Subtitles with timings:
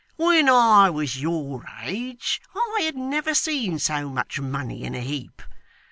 [0.15, 5.43] When I was your age, I had never seen so much money, in a heap.